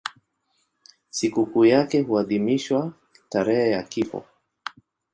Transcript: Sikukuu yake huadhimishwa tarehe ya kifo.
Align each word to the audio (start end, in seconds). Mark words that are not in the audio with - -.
Sikukuu 1.09 1.65
yake 1.65 2.01
huadhimishwa 2.01 2.93
tarehe 3.29 3.69
ya 3.71 3.83
kifo. 3.83 4.25